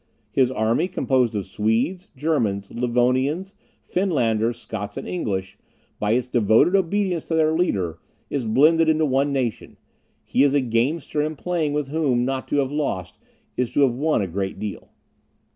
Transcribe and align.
His 0.31 0.49
army, 0.49 0.87
composed 0.87 1.35
of 1.35 1.45
Swedes, 1.45 2.07
Germans, 2.17 2.69
Livonians, 2.71 3.53
Finlanders, 3.83 4.57
Scots 4.57 4.97
and 4.97 5.07
English, 5.07 5.59
by 5.99 6.13
its 6.13 6.25
devoted 6.25 6.75
obedience 6.75 7.23
to 7.25 7.35
their 7.35 7.51
leader, 7.51 7.99
is 8.27 8.47
blended 8.47 8.89
into 8.89 9.05
one 9.05 9.31
nation: 9.31 9.77
he 10.23 10.41
is 10.41 10.55
a 10.55 10.59
gamester 10.61 11.21
in 11.21 11.35
playing 11.35 11.73
with 11.73 11.89
whom 11.89 12.25
not 12.25 12.47
to 12.47 12.55
have 12.55 12.71
lost 12.71 13.19
is 13.55 13.73
to 13.73 13.81
have 13.81 13.93
won 13.93 14.23
a 14.23 14.27
great 14.27 14.57
deal." 14.57 14.89